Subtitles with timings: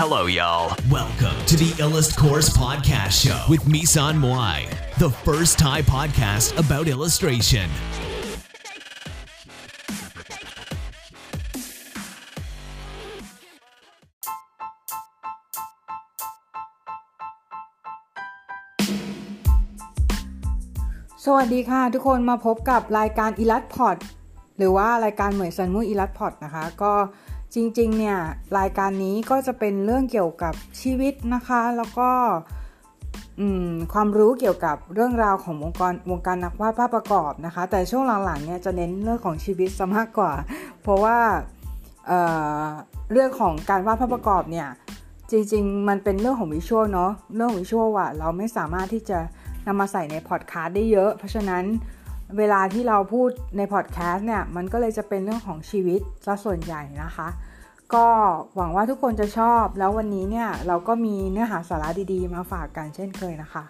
[0.00, 0.66] Hello, y'all.
[0.90, 4.58] Welcome to the Illust Course Podcast Show with Misan Moai,
[4.98, 7.68] the first Thai podcast about illustration.
[21.26, 23.96] สวัสดีค่ะทุกคนมาพบกับรายการอีลัดพอด
[24.56, 26.92] หรือว่ารายการเหมยซันมุอีลัดพอดนะคะ ก็
[27.57, 28.17] จริงๆเนี่ย
[28.59, 32.09] รายการนี้ก็จะเป็นเรื่องเกี่ยวกับชีวิตนะคะ แล้วก็
[33.93, 40.33] ความรู้เกี่ยวกับเรื่องราวของวงการวงการนักวาดภาพประกอบนะคะ แต่ช่วงหลังๆเนี่ยจะเน้นเรื่องของชีวิตซะมากกว่า
[40.81, 41.17] เพราะว่า
[42.07, 44.67] เเรื่องของการวาดภาพประกอบเนี่ย
[45.31, 49.19] จริงๆ มันเป็นเรื่องของวิชวลเนาะเรื่องวิชวลอะเราไม่สามารถที่จะ
[49.67, 51.63] นำมาใส่ในพอดแคสต์ได้เยอะ เพราะฉะนั้น
[52.37, 57.27] เวลาที่เราพูดในพอดแคสต์เนี่ยมันก็เลยจะเป็นเรื่องของชีวิตซะส่วนใหญ่นะคะ
[57.95, 58.07] ก็
[58.55, 63.63] หวังว่าทุกคนจะชอบ แล้ววันนี้เนี่ยเราก็มีเนื้อหาสาระดีๆ มาฝากกันเช่นเคยนะคะ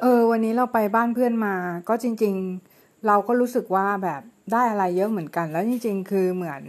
[0.00, 1.54] เออวันนี้เราไปบ้านเพื่อนมา
[1.88, 2.34] ก็จริง
[2.70, 6.62] ๆ เราก็รู้สึกว่าแบบได้อะไรเยอะเหมือนกัน แล้วจริง ๆ คือเหมือน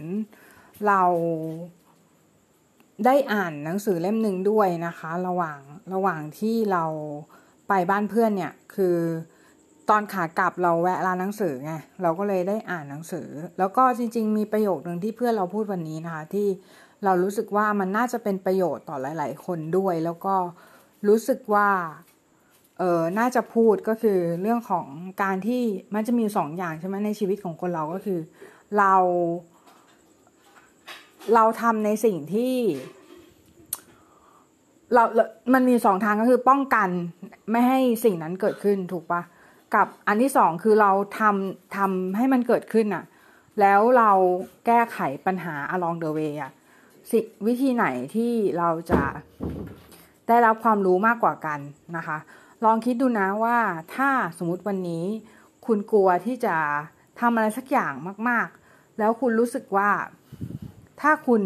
[0.86, 1.02] เรา
[3.04, 5.60] ได้อ่านหนังสือเล่มหนึ่งด้วยนะคะ ระหว่าง
[5.94, 6.84] ระหว่างที่เรา
[7.68, 8.96] ไปบ้านเพื่อนเนี่ยคือ
[9.90, 11.72] ตอนขากลับเราแวะร้านหนังสือไง
[12.02, 16.48] เราก็เลยได้อ่านหนังสือ แล้วก็จริง ๆ มีประโยคหนึ่งที่เพื่อนเราพูดวันนี้นะคะที่
[17.04, 20.34] เรารู้สึกว่ามันน่าจะเป็นประโยชน์ต่อหลาย ๆ คนด้วย แล้วก็
[21.08, 21.68] รู้สึกว่า
[22.78, 24.86] เออน่าจะพูดก็คือเรื่องของ
[25.22, 25.62] การที่
[25.94, 28.20] มันจะมีสองอย่างใช่ไหมในชีวิตของคนเราก็คือ
[28.78, 28.94] เรา
[31.34, 32.54] เราทำในสิ่งที่
[34.94, 35.04] เรา
[35.54, 36.88] มันมีสองทางก็คือป้องกัน
[37.50, 39.22] ไม่ให้สิ่งนั้นเกิดขึ้นถูกปะ
[39.74, 43.04] กับอันที่สองคือเราทำทำให้มันเกิดขึ้นอะ
[43.60, 44.10] แล้วเรา
[44.66, 46.52] แก้ไขปัญหา along the way อะ
[47.10, 49.02] สิวิธีไหนที่เราจะ
[50.28, 51.58] ได้รับความรู้มากกว่ากัน
[51.96, 52.18] นะคะ
[52.64, 53.58] ลองคิดดูนะว่า
[53.94, 55.04] ถ้าสมมติวันนี้
[55.66, 56.56] คุณกลัวที่จะ
[57.20, 57.92] ทำอะไรสักอย่าง
[58.28, 59.90] มาก ๆ แล้วคุณรู้สึกว่า
[61.00, 61.42] ถ้าคุณ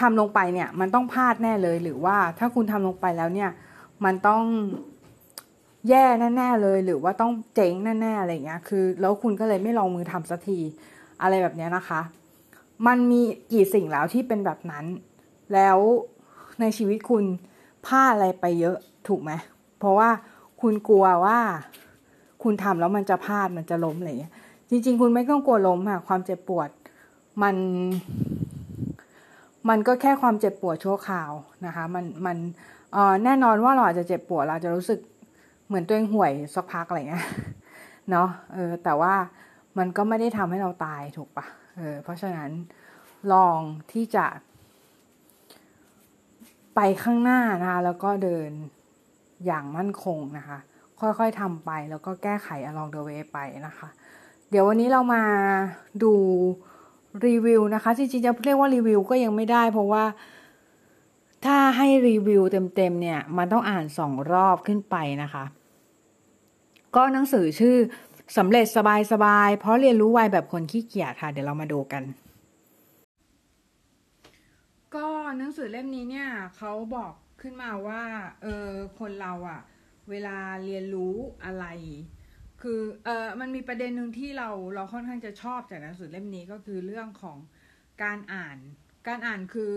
[0.00, 3.50] ทำลงไปเนี่ย มันต้องพลาดแน่เลย หรือว่าถ้าคุณทำลงไปแล้วเนี่ย
[4.04, 4.42] มันต้อง
[5.88, 6.04] แย่
[6.36, 10.58] แน่ๆเลยหรือว่าต้องเจ๊งแน่ๆอะไรเงี้ยคือ แล้วคุณก็เลยไม่ลองมือทำสักที
[11.22, 12.00] อะไรแบบนี้นะคะ
[12.86, 13.20] มันมี
[13.52, 14.84] กี่สิ่งแล้วที่เป็นแบบนั้น
[15.54, 15.78] แล้ว
[16.60, 17.24] ในชีวิตคุณ
[17.86, 18.76] พลาดอะไรไปเยอะ
[19.08, 19.30] ถูกไหม
[19.78, 20.08] เพราะว่า
[20.60, 21.38] คุณกลัวว่า
[22.42, 24.32] คุณทำแล้วมันจะพลาดมันจะล้มอะไรเงี้ย
[24.70, 26.68] จริง ๆ คุณไม่ต้องกลัวล้มค่ะความเจ็บปวด
[27.42, 27.56] มัน
[29.68, 31.32] มันก็แค่ความเจ็บปวดชั่วคราว
[31.66, 32.36] นะคะ มันมัน
[33.24, 35.00] แน่นอนว่าเราอาจจะเจ็บปวดเราจะรู้สึก
[35.70, 37.26] เหมือนตัวเองห่วยสักพักอะไรเงี้ย
[38.10, 39.14] เนาะเออแต่ว่า
[39.78, 41.46] มันก็ไม่ได้ทำให้เราตายถูกปะ
[41.78, 42.50] เออเพราะฉะนั้น
[43.32, 43.58] ลอง
[43.92, 44.26] ที่จะ
[46.74, 48.50] ไปข้างหน้านะคะแล้วก็เดิน
[49.46, 50.58] อย่างมั่นคงนะคะ
[51.00, 53.88] ค่อยๆทำไปแล้วก็แก้ไข along the way ไปนะคะ
[54.50, 55.22] เดี๋ยววันนี้เรามา
[56.02, 56.12] ดู
[57.26, 60.04] รีวิวนะคะ จริงๆจะเรียกว่ารีวิวก็ยังไม่ได้ เพราะว่า
[61.44, 62.42] ถ้าให้รีวิว
[62.76, 65.44] เต็มๆเนี่ย มันต้องอ่านสองรอบขึ้นไปนะคะ
[66.96, 67.76] ก็หนังสือชื่อ
[68.36, 68.66] สำเร็จ
[69.12, 72.02] สบายๆ เพราะเรียนรู้ไวแบบคนขี้เกียจค่ะ เดี๋ยวเรามาดูกัน
[74.94, 75.06] ก็
[75.38, 77.12] หนังสือเล่มนี้เนี่ยเขาบอก
[77.42, 78.02] ขึ้นมาว่า
[78.42, 78.68] เออ
[78.98, 79.60] คนเราอะ
[80.10, 81.14] เวลาเรียนรู้
[81.44, 81.66] อะไร
[82.62, 87.38] คือเออมันมีประเด็นหนึ่งที่เราเราค่อนข้างจะชอบจากหนังสือเล่มนี้ก็คือเรื่องของ
[88.02, 88.58] การอ่าน
[89.08, 89.72] การอ่านคือ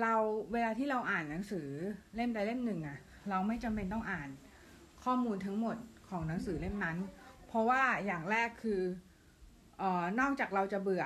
[0.00, 0.14] เรา
[0.52, 1.68] เวลาที่เราอ่านหนังสือ
[2.16, 2.98] เล่มใดเล่มหนึ่งอะ
[3.30, 4.28] เราไม่จำเป็นต้องอ่าน
[5.04, 5.76] ข้อมูลทั้งหมด
[6.10, 6.96] ของหนังสือเล่มนั้น
[7.46, 8.80] เพราะว่าอย่างแรกคือ
[9.78, 11.04] เอ่อนอกจากเราจะเบื่อ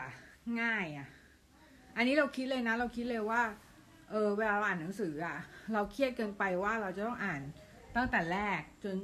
[0.60, 1.08] ง่ายอะ
[1.96, 3.42] อันนี้เราคิดเลยนะ เราคิดเลยว่า
[4.10, 5.38] เออเวลาเราอ่านหนังสืออะ
[5.72, 7.42] เราเครียดเกินไปว่าเราจะต้องอ่าน
[7.96, 8.96] ตั้งแต่แรกจน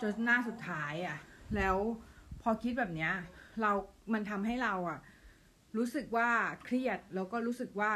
[0.00, 1.18] จนหน้าสุดท้ายอะ
[1.56, 1.76] แล้ว
[2.42, 3.12] พอคิดแบบเนี้ย
[3.60, 3.72] เรา
[4.12, 4.98] มันทำให้เราอะ
[5.76, 6.28] รู้สึกว่า
[6.64, 7.92] เครียดแล้วก็รู้สึกว่า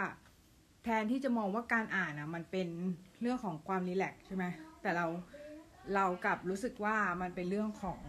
[0.84, 2.68] แทนที่จะมองว่าการอ่านอะ มันเป็น
[3.20, 4.44] เรื่องของความรีแลกซ์ใช่ไหม
[4.82, 5.06] แต่เรา
[5.94, 8.00] เรากลับรู้สึกว่ามันเป็นเรื่องของ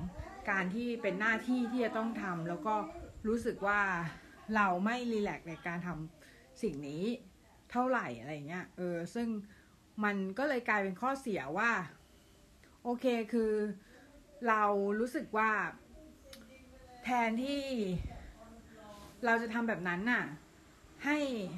[0.49, 2.75] การที่เป็นหน้าที่ที่จะต้องทำแล้วก็
[3.27, 3.81] รู้สึกว่า
[4.55, 7.03] เราไม่รีแลกซ์ในการทำสิ่งนี้
[7.71, 9.27] เท่าไหร่อะไรเงี้ยเออซึ่ง
[10.03, 11.71] มันก็เลยกลายเป็นข้อเสียว่า
[12.83, 13.53] โอเคคือ
[14.47, 14.63] เรา
[14.99, 15.51] รู้สึกว่า
[17.03, 17.63] แทนที่
[19.25, 20.23] เราจะทำแบบนั้นน่ะ
[21.05, 21.17] ให้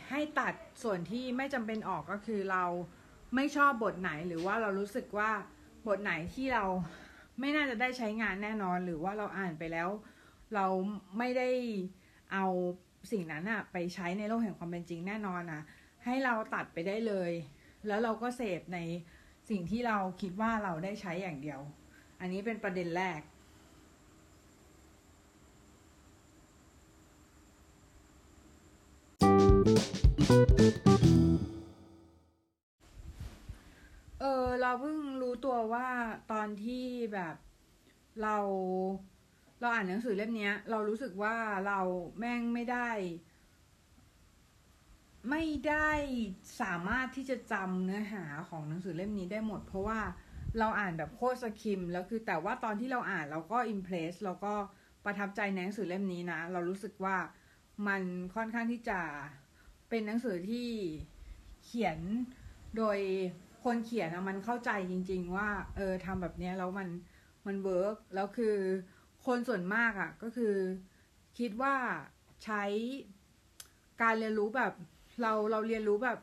[0.09, 0.53] ให้ตัด
[0.83, 2.63] ส่วนที่ไม่จำเป็นออกก็คือเรา
[3.35, 5.31] ไม่ชอบบทไหนหรือว่าเรารู้สึกว่า
[5.88, 6.63] บทไหนที่เรา
[7.39, 9.89] ไม่น่าจะได้ใช้งานแน่นอน หรือว่าเราอ่านไปแล้ว
[10.56, 10.66] เรา
[11.18, 11.50] ไม่ได้
[12.33, 12.45] เอา
[13.12, 15.62] สิ่งนั้นอะไปใช้ในโลกแห่งความเป็นจริงแน่นอนอะ
[16.06, 17.31] ให้เราตัดไปได้เลย
[17.88, 18.80] แล้วเราก็เสพใน
[19.50, 21.60] สิ่งที่เราคิดว่าเราได้ใช้อย่างเดียว
[22.19, 23.22] อันนี้เป็นประเด็นแรก
[30.88, 30.91] อ
[35.46, 35.88] ตัวว่า
[36.32, 37.36] ตอนที่แบบ
[38.22, 38.38] เรา
[39.60, 41.36] เราอ่านหนังสือเล่มนี้ยเรารู้สึกว่า
[41.68, 41.80] เรา
[42.20, 42.90] แม่งไม่ได้
[45.30, 45.90] ไม่ได้
[46.62, 50.00] สามารถที่จะจำเนื้อหาของหนังสือเล่มนี้ได้หมด เพราะว่า
[50.60, 54.54] เราอ่านแบบโคตรสคิมแล้วคือแต่ว่าตอนที่เราอ่านเราก็อิมเพรสเราก็
[55.06, 57.18] ประทับใจในหนังสือเล่มนี้นะ เรารู้สึกว่า
[57.88, 58.02] มัน
[58.36, 59.00] ค่อนข้างที่จะ
[59.90, 60.68] เป็นหนังสือที่
[61.64, 62.00] เขียน
[62.78, 63.00] โดย
[63.63, 66.90] คนเขียนอะมันเข้าใจจริง ๆ ว่า เออทำแบบเนี้ยแล้วมัน
[67.48, 68.56] มันเวิร์กแล้วคือ
[69.25, 70.56] คนส่วนมากอะก็คือ
[71.40, 71.75] คิดว่า
[72.44, 72.63] ใช้
[74.02, 74.74] การเรียนรู้แบบ
[75.22, 76.19] เราเราเรียนรู้แบบ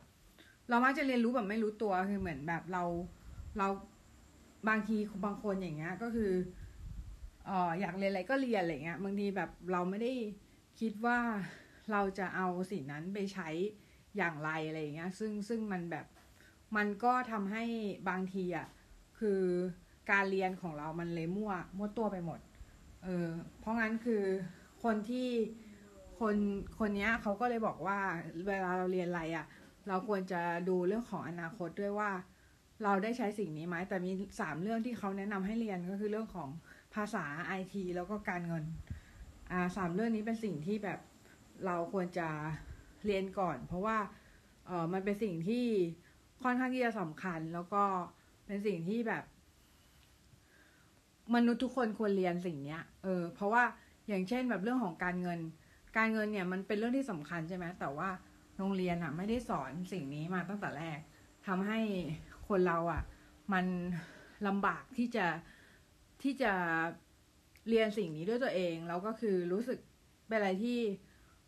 [0.68, 2.84] เรามักจะเรียนรู้แบบไม่รู้ตัวคือเหมือนแบบเรา
[3.58, 3.68] เรา
[4.68, 6.32] บางทีบางคนอย่างเงี้ย ก็คือ
[7.46, 10.12] เอออยากเรียนอะไรก็เรียนอะไรเงี้ยบางทีแบบเราไม่ได้
[10.80, 11.18] คิดว่า
[11.92, 13.48] เราจะเอาสิ่งนั้นไปใช้
[14.16, 16.06] อย่างไรอะไรเงี้ย ซึ่งซึ่งมันแบบ
[16.76, 17.64] มันก็ทำให้
[18.08, 18.68] บางทีอะ
[19.18, 19.42] คือ
[20.10, 22.40] การเรียนของเรามันเลยมั่วมั่วตัวไปหมด
[23.04, 23.28] เออ
[23.60, 24.22] เพราะงั้นคือ
[24.84, 25.28] คนที่
[26.20, 26.36] คน
[26.78, 27.98] คนนี้เขาก็เลยบอกว่า
[28.48, 29.46] เวลาเราเรียนอะไรอะ่ะ
[29.88, 32.10] เราควรจะดูเรื่องของอนาคตด้วยว่า
[32.84, 36.48] เราได้ใช้สิ่งนี้ไหมแต่มีสามเรื่องที่เขาแนะนำให้เรียนก็คือเรื่องของ
[36.94, 38.64] ภาษาไอทีแล้วก็การเงิน
[39.50, 41.00] อ่าสามเรื่องนี้เป็นสิ่งที่แบบ
[41.66, 42.28] เราควรจะ
[43.06, 43.98] เรียนก่อน เพราะว่า
[44.66, 45.66] เออมันเป็นสิ่งที่
[46.42, 47.84] ค่อนข้างที่จะสำคัญ แล้วก็
[48.46, 49.24] เป็นสิ่งที่แบบ
[51.34, 53.64] มนุษย์ทุกคนควรเรียนสิ่งเนี้ย เออ เพราะว่า
[54.08, 55.40] อย่างเช่นแบบเรื่องของการเงิน
[55.96, 58.08] การเงินเนี่ยมันเป็นเรื่องที่สำคัญใช่ไหมแต่ว่า
[58.58, 60.98] โรงเรียนอะ ไม่ได้สอนสิ่งนี้มาตั้งแต่แรก
[61.46, 61.80] ทำให้
[62.48, 63.02] คนเราอะ
[63.52, 63.64] มัน
[64.46, 65.26] ลำบากที่จะ
[66.22, 66.52] ที่จะ
[67.68, 69.78] เรียนสิ่งนี้ด้วยตัวเอง แล้วก็คือรู้สึก
[70.28, 70.78] เป็นอะไรที่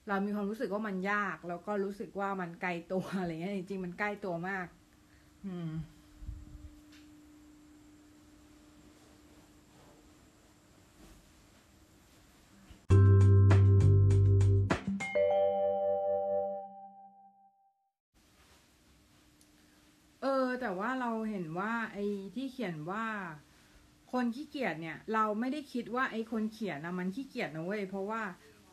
[0.09, 4.67] เรามีความรู้สึกว่ามันยาก แล้วก็รู้สึกว่ามันไกลตัวอะไรเงี้ยจริงๆมันใกล้ตัวมาก
[5.45, 5.71] อืม
[20.23, 22.05] เออ แต่ว่าเราเห็นว่า ไอ้
[22.35, 23.05] ที่เขียนว่า
[24.13, 28.23] คนขี้เกียจเนี่ย เราไม่ได้คิดว่าไอ้คนเขียนนะมันขี้เกียจนะเว้ยเพราะว่า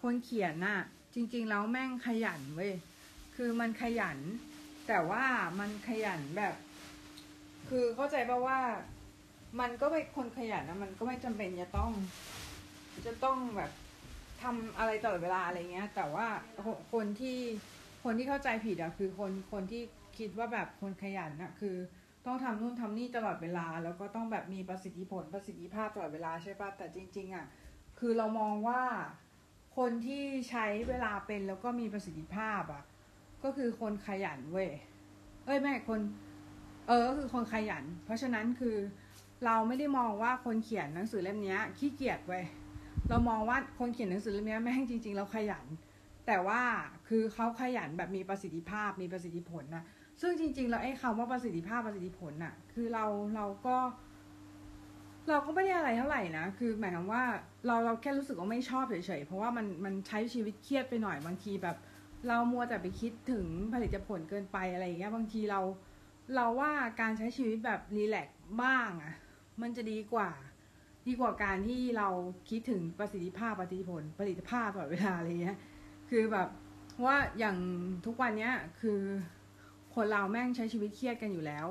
[0.02, 0.80] คนเขียนน่ะ
[1.14, 2.74] จริง ๆ แล้วแม่งขยันเว้ย
[3.36, 4.20] คือมันขยัน
[4.88, 5.24] แต่ว่า
[5.60, 6.56] มันขยันแบบ
[7.70, 8.60] คือเข้าใจป่าว่า
[9.60, 11.92] มันก็เป็นคนขยันนะมันก็ไม่จำเป็นจะต้อง
[13.06, 13.72] จะต้องแบบ
[14.42, 16.28] ทำอะไรตลอดเวลาอะไรเงี้ย แต่ว่า
[16.94, 17.40] คนที่
[18.04, 19.84] คนที่เข้าใจผิดอะคือคนคนที่
[20.18, 21.76] คิดว่าแบบคนขยันอะคือ
[22.26, 27.46] ต้องทำนู่นทำนี่ตลอดเวลา แล้วก็ต้องแบบมีประสิทธิผลประสิทธิภาพตลอดเวลาใช่ปะแต่จริง ๆอะ
[28.00, 28.82] คือเรามองว่า
[29.78, 32.84] คนที่ใช้เวลาเป็นแล้วก็มีประสิทธิภาพอะ
[33.48, 34.70] ก็คือคนขยันเว้ย
[35.46, 36.00] เอ้ยแม่คน
[36.88, 38.76] เออก็คือคนขยัน เพราะฉะนั้นคือ
[39.46, 42.44] เราไม่ได้มองว่าคนเขียนหนังสือเล่มนี้ขี้เกียจเว้ย
[43.10, 45.66] เรามองว่าคนเขียนหนังสือเล่มนี้แม่งจริงๆแล้วขยัน
[46.28, 46.62] แต่ว่า
[47.08, 49.84] คือเขาขยันแบบมีประสิทธิภาพมีประสิทธิผลนะ
[50.22, 53.76] ซึ่งจริง ๆ แล้วไอ้คำว่าประสิทธิภาพประสิทธิผลน่ะ คือเราเราก็
[55.30, 57.24] เราก็ไม่ได้อะไรเท่าไหร่นะคือหมายความว่า
[57.68, 61.78] เราเราแค่รู้สึกว่าไม่ชอบเฉยๆเพราะว่ามันมันใช้ชีวิตเครียดไปหน่อยบางทีแบบ
[62.28, 65.62] เรามัวแต่ไปคิดถึงผลิตผลเกินไปอะไรอย่างเงี้ยบางทีเรา
[66.36, 68.28] เราว่าการใช้ชีวิตแบบรีแลก
[68.62, 69.14] บ้างอะ่ะ
[69.62, 70.30] มันจะดีกว่า
[71.08, 72.10] ดีกว่าการที่เรา
[72.50, 75.58] คิดถึงประสิทธิภาพประสิทธิผลผลิตภาพตลอดเวลาอะไรเงี้ย
[76.10, 76.48] คือแบบ
[77.06, 77.58] ว่าอย่าง
[78.06, 79.00] ทุกวันเนี้ยคือ
[79.96, 81.68] คนเราแม่งใช้ชีวิตเครียดกันอยู่แล้ว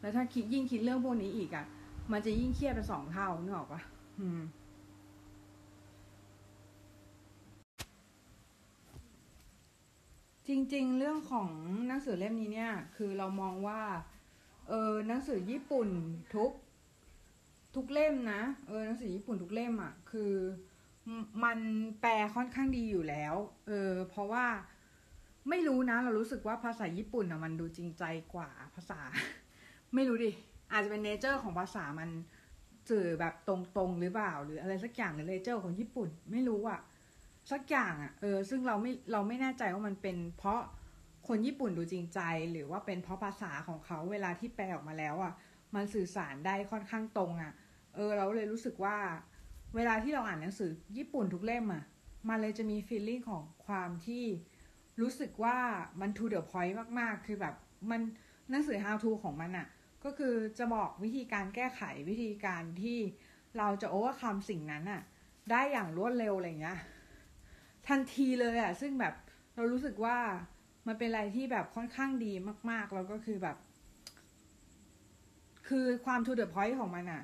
[0.00, 1.66] แล้วถ้าคิดยิ่งคิดเรื่องพวกนี้อีกอะ่ะ
[2.12, 3.80] มันจะยิ่งเครียดเป็นสองเท่านึกออกปะ
[4.20, 4.40] อืม
[10.48, 11.48] จริงๆ เรื่องของ
[11.88, 13.82] หนังสือเล่มนี้เนี่ย คือเรามองว่า
[14.68, 15.88] เออหนังสือญี่ปุ่น
[16.34, 16.52] ทุก
[17.74, 20.32] ทุกเล่มนะเออหนังสือญี่ปุ่นทุกเล่มอะ่ะคือ
[21.44, 21.58] มัน
[22.00, 23.34] แปลค่อนข้างดีอยู่แล้ว
[23.66, 24.46] เออ เพราะว่า
[25.48, 28.04] ไม่รู้นะ เรารู้สึกว่าภาษาญี่ปุ่นอะมันดูจริงใจ
[28.34, 29.00] กว่าภาษา
[29.94, 30.30] ไม่รู้ดิ
[30.72, 32.08] อาจจะเป็น nature ของภาษามัน
[32.90, 36.80] สื่อแบบตรงๆหรือเปล่า หรืออะไรสักอย่างหรือ nature ของญี่ปุ่น ไม่รู้อะ
[37.50, 40.60] สักอย่างอะเออซึ่งเราไม่เราไม่แน่ใจว่ามันเป็น เพราะ
[41.28, 45.32] คนญี่ปุ่นดูจริงใจ หรือว่าเป็นเพราะภาษาของเขาเวลาที่แปลออกมาแล้วอะ
[45.74, 47.52] มันสื่อสารได้ค่อนข้างตรงอะ
[47.94, 48.96] เออ เราเลยรู้สึกว่า
[49.74, 51.84] เวลาที่เราอ่านหนังสือญี่ปุ่นทุกเล่มอะ
[52.28, 54.24] มันเลยจะมีฟีลลิ่งของความที่
[55.00, 55.58] รู้สึกว่า
[56.00, 57.54] มัน to the point มาก ๆ คือแบบ
[57.90, 58.00] มัน
[58.50, 59.68] หนังสือ how to ของมันอะ
[60.04, 62.98] ก็คือจะบอกวิธีการแก้ไขวิธีการที่
[63.58, 65.02] เราจะ overcome สิ่งนั้นอะ
[65.50, 66.78] ได้อย่างรวดเร็วอะไรเงี้ย
[67.88, 69.14] ทันทีเลยอะซึ่งแบบ
[69.54, 70.18] เรารู้สึกว่า
[70.86, 72.32] มันเป็นอะไรที่แบบค่อนข้างดี
[72.70, 73.56] มาก ๆ แล้วก็คือแบบ
[75.68, 77.22] คือความ to the point ของมันอะ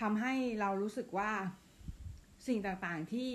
[0.00, 1.30] ทำให้เรารู้สึกว่า
[2.46, 3.30] สิ่งต่างๆที่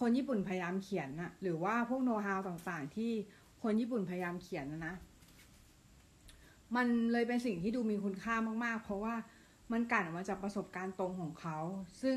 [0.00, 3.10] คนญี่ปุ่นพยายามเขียนน่ะ หรือว่าพวกโน้ตฮาวต่างๆ ที่
[3.62, 4.94] คนญี่ปุ่นพยายามเขียนนะนะ
[6.76, 8.34] มันเลยเป็นสิ่งที่ดูมีคุณค่า
[8.64, 9.14] มากๆ เพราะว่า
[9.72, 11.58] มันกันออกมาจากประสบการณ์ตรงของเขา
[12.02, 12.16] ซึ่ง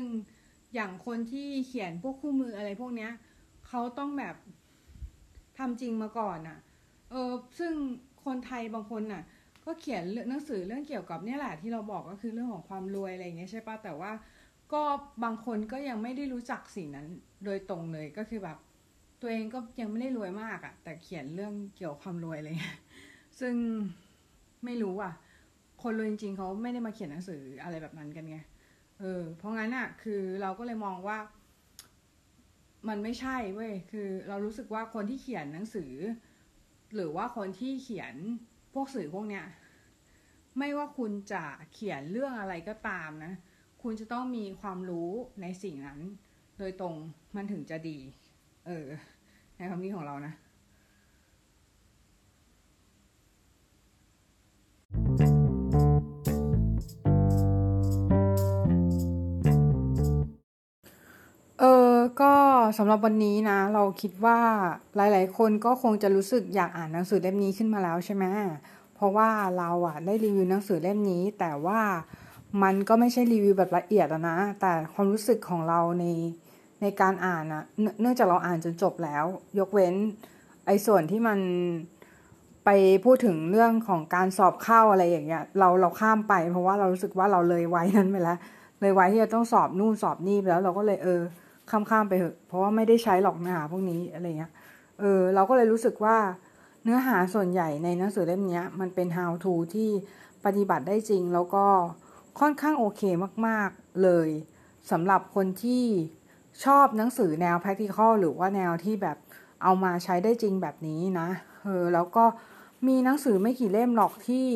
[0.74, 3.10] อย่างคนที่เขียนพวกคู่มืออะไรพวกเนี้ย
[3.74, 4.36] เขาต้องแบบ
[5.58, 6.58] ทำจริงมาก่อนอะ่ะ
[7.10, 7.72] เออ ซึ่ง
[8.24, 9.22] คนไทยบางคนน่ะ
[9.64, 14.12] ก็เขียนหนังสือเรื่องเกี่ยวกับเนี่ยแหละที่เราบอกก็คือเรื่องของความรวยอะไรอย่างเงี้ยใช่ปะแต่ว่า
[14.72, 14.82] ก็
[15.24, 17.06] บางคนก็ยังไม่ได้รู้จักสิ่งนั้น
[17.44, 18.58] โดยตรงเลยก็คือแบบ
[19.20, 22.78] ตัวเองก็ยังไม่ได้รวยมากอะ่ะ แต่เขียนเรื่องเกี่ยวกับความรวยอะไรเงี้ย
[23.40, 23.54] ซึ่ง
[24.64, 25.12] ไม่รู้อะ
[25.82, 28.38] คนรวยจริงๆเขาไม่ได้มาเขียนหนังสืออะไรแบบนั้นกันไง
[29.00, 31.18] เออเพราะงั้นอะ คือเราก็เลยมองว่า
[32.88, 35.92] มันไม่ใช่เว้ยคือเรารู้สึกว่าคนที่เขียนหนังสือ
[36.94, 38.14] หรือว่าคนที่เขียน
[38.74, 39.44] พวกสื่อพวกเนี้ย
[40.58, 43.32] ไม่ว่าคุณจะเขียนเรื่องอะไรก็ตามนะ
[43.82, 45.10] คุณจะต้องมีความรู้
[45.42, 45.98] ในสิ่งนั้น
[46.58, 46.94] โดยตรง
[47.36, 47.98] มันถึงจะดี
[48.66, 48.86] เออ
[49.56, 50.34] ในความคิดของเรานะ
[62.78, 64.38] สำหรับวันนี้นะ เราคิดว่า
[64.96, 68.24] หลาย ๆ คนก็คงจะรู้สึกอยากอ่านหนังสือเล่มนี้ขึ้นมาแล้วใช่ไหม
[68.94, 69.28] เพราะว่า
[69.58, 71.80] เราอะได้รีวิวหนังสือเล่มนี้ แต่ว่า
[72.62, 76.04] มันก็ไม่ใช่รีวิวแบบละเอียดนะ แต่ความรู้สึกของเราใน
[76.82, 77.62] ในการอ่านอะ
[78.00, 79.24] เนื่องจากเราอ่านจนจบแล้ว
[79.58, 79.94] ยกเว้น
[80.66, 81.38] ไอ้ส่วนที่มัน
[82.64, 82.70] ไป
[83.04, 88.38] พูดถึงเรื่องของการสอบเข้าอะไรอย่างเงี้ย เราเราข้ามไป เพราะว่าเรารู้สึกว่าเราเลยไว้นั้นไปแล้ว
[88.80, 91.20] เลยไว้ที่จะต้องสอบนู่นสอบนี่ไปแล้วเราก็เลยเออ
[91.70, 94.52] ข้ามข้ามไปเถอะ เพราะว่าไม่ได้ใช้หรอกเนื้อหาพวกนี้อะไรเงี้ย
[95.00, 96.16] เออ เราก็เลยรู้สึกว่า
[96.84, 99.90] เนื้อหาส่วนใหญ่ในหนังสือเล่มนี้มันเป็น how to ที่
[100.44, 101.66] ปฏิบัติได้จริง แล้วก็
[102.40, 103.02] ค่อนข้างโอเค
[103.46, 104.28] มาก ๆเลย
[104.90, 105.84] สำหรับคนที่
[106.64, 109.16] ชอบหนังสือแนว practical หรือว่าแนวที่แบบ
[109.62, 111.28] เอามาใช้ได้จริงแบบนี้นะ
[111.64, 112.24] เออ แล้วก็
[112.86, 114.48] มีหนังสือไม่กี่เล่มหรอกที่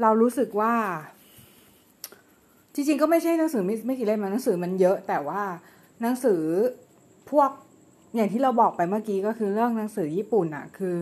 [0.00, 0.74] เรารู้สึกว่า
[2.74, 5.42] จริงๆ ก็ไม่ใช่หนังสือไม่ไม่กี่เล่มหนังสือมันเยอะ แต่ว่า
[6.02, 6.42] หนังสือ
[7.30, 7.50] พวก
[8.14, 10.96] อย่างที่เราบอกไปเมื่อกี้ก็คือเรื่องหนังสือญี่ปุ่นอะคือ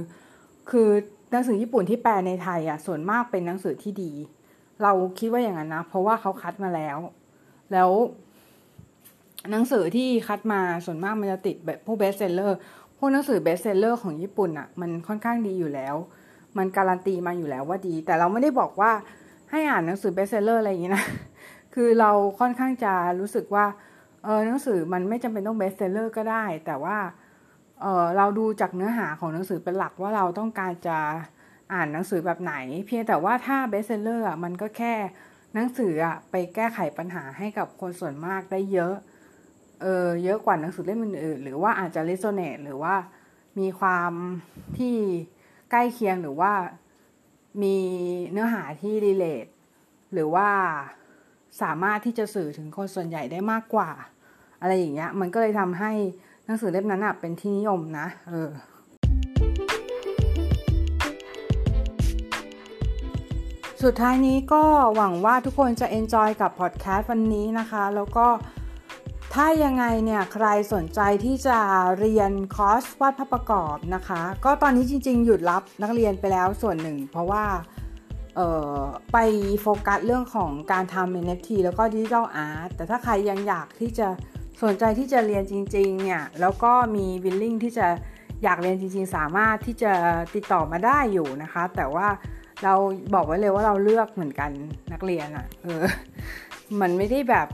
[0.70, 0.88] คือ
[1.32, 4.12] หนังสือญี่ปุ่นที่แปลในไทยอะส่วนมากเป็นหนังสือที่ดี
[4.82, 6.98] เราคิดว่าอย่างนั้นนะ เพราะว่าเขาคัดมาแล้ว
[7.72, 7.90] แล้ว
[9.50, 12.56] หนังสือที่คัดมาส่วนมากมันจะติดแบบพวก bestseller
[12.98, 15.94] พวกหนังสือ bestseller ของญี่ปุ่นอะ่ะมันค่อนข้างดีอยู่แล้ว
[16.56, 18.92] มันการันตีมาอยู่แล้วว่าดี แต่เราไม่ได้บอกว่า
[19.50, 21.04] ให้อ่านหนังสือ bestseller อะไรอย่างนี้นะ
[21.74, 23.64] คือเราค่อนข้างจะรู้สึกว่า
[24.28, 26.98] ออหนังสือมันไม่จำเป็นต้อง bestseller ก็ได้ แต่ว่า
[27.80, 30.98] เออเราดูจากเนื้อหาของหนังสือเป็นหลักว่าเราต้องการจะ
[31.72, 32.54] อ่านหนังสือแบบไหน
[32.86, 34.94] เพียงแต่ว่าถ้าเบสเซลเลอร์อะมันก็แค่
[35.54, 38.94] หนังสืออะไปแก้ไขปัญหาให้กับคนส่วนมากได้เยอะ
[39.82, 42.94] เออเยอะกว่าหนังสือเล่มอื่นๆหรือว่าอาจจะ resonate หรือว่า
[43.58, 44.12] มีความ
[44.78, 44.96] ที่
[45.70, 46.52] ใกล้เคียงหรือว่า
[47.62, 47.76] มี
[48.30, 49.50] เนื้อหาที่ relate
[50.12, 50.48] หรือว่า
[51.62, 53.90] สามารถที่จะสื่อถึงคนส่วนใหญ่ได้มากกว่า
[54.60, 55.92] อะไรอย่างเงี้ย มันก็เลยทำให้
[56.46, 58.50] หนังสือเล่มนั้นอะเป็นที่นิยมนะ เออ
[63.82, 64.62] สุดท้ายนี้ก็
[64.96, 68.26] หวังว่าทุกคนจะ enjoy กับพอดแคสต์วันนี้นะคะ แล้วก็
[69.34, 71.58] ถ้ายังไงเนี่ยใครสนใจที่จะ
[71.98, 77.44] เรียนคอร์สวาดภาพประกอบนะคะ ก็ตอนนี้จริง ๆ หยุดรับนักเรียนไปแล้วส่วนหนึ่ง เพราะว่า
[79.12, 79.18] ไป
[79.60, 84.08] โฟกัสเรื่องของการทำ NFT แล้วก็ digital art แต่ถ้าใครยังอยากที่จะ
[84.62, 87.86] สนใจที่จะเรียนจริงๆเนี่ยแล้วก็มีวิลลิ่งที่จะ
[88.42, 89.92] อยากเรียนจริง ๆ สามารถที่จะ
[90.34, 92.08] ติดต่อมาได้อยู่นะคะ แต่ว่า
[92.64, 92.74] เรา
[93.14, 94.50] บอกไว้เลยว่าเราเลือกเหมือนกัน
[94.92, 95.82] นักเรียนอะ่ะเออ
[96.80, 97.48] มันไม่ได้แบบ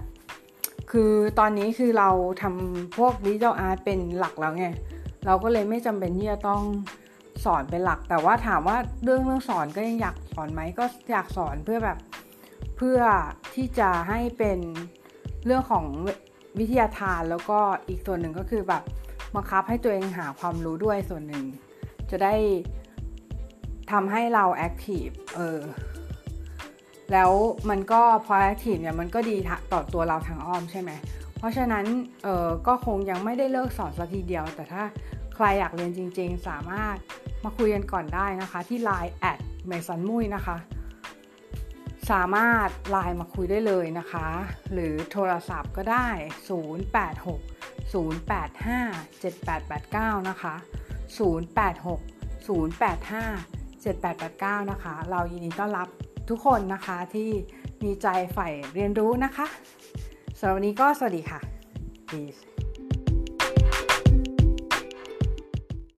[0.92, 2.10] คือตอนนี้คือเรา
[2.42, 4.66] ทำพวกดิจิทัลอาร์ตเป็นหลักแล้วไง
[5.26, 6.62] เราก็เลยไม่จำเป็นที่จะต้อง
[7.44, 11.98] สอนเป็นหลัก แต่ว่าถามว่าเรื่องเรื่องสอนก็ยังอยากสอนไหมก็อยากสอนเพื่อแบบ
[12.76, 13.00] เพื่อ
[13.54, 14.58] ที่จะให้เป็น
[15.46, 15.86] เรื่องของ
[16.58, 17.58] วิทยาทานแล้วก็
[17.88, 18.82] อีกส่วนหนึ่งก็คือแบบ
[19.34, 21.44] บังคับให้ตัวเองหาความรู้ด้วยส่วนหนึ่ง
[22.10, 22.34] จะได้
[23.92, 25.06] ทำให้เรา active
[25.36, 25.60] เออ
[27.12, 27.30] แล้ว
[27.70, 29.36] มันก็พอ active เนี่ยมันก็ดี
[29.72, 30.90] ต่อตัวเราทางอ้อมใช่ไหม
[31.38, 31.84] เพราะฉะนั้น
[32.22, 34.82] เออก็คงยังไม่ได้เลิกสอนสักทีเดียว แต่ถ้า
[35.34, 36.96] ใครอยากเรียนจริง ๆ สามารถ
[37.44, 40.56] มาคุยกันก่อนได้นะคะ ที่ Line addเมสันมุยนะคะ
[42.10, 44.26] สามารถไลน์มาคุยได้เลยนะคะ
[44.72, 46.08] หรือโทรศัพท์ก็ได้
[46.88, 50.54] 086 085 7889 นะคะ
[51.18, 55.88] 086 085 7889 นะคะ เรายินดีต้อนรับ
[56.28, 57.30] ทุกคนนะคะที่
[57.82, 59.46] มีใจใฝ่เรียนรู้นะคะ
[60.38, 61.40] สำหรับวันนี้ก็สวัสดีค่ะ
[62.08, 62.40] Peace